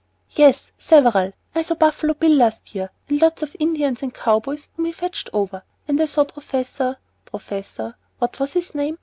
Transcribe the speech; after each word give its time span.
"Yes, 0.31 0.71
several. 0.79 1.33
I 1.53 1.61
saw 1.61 1.75
Buffalo 1.75 2.15
Bill 2.15 2.31
last 2.31 2.73
year, 2.73 2.89
and 3.07 3.21
lots 3.21 3.43
of 3.43 3.55
Indians 3.59 4.01
and 4.01 4.11
cow 4.11 4.39
boys 4.39 4.67
whom 4.75 4.85
he 4.85 4.91
had 4.93 4.99
fetched 4.99 5.29
over. 5.31 5.61
And 5.87 6.01
I 6.01 6.07
saw 6.07 6.23
Professor 6.23 6.97
Professor 7.25 7.95
what 8.17 8.39
was 8.39 8.53
his 8.53 8.73
name? 8.73 8.97